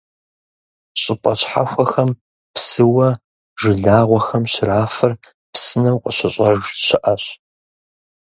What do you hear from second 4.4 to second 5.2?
щрафыр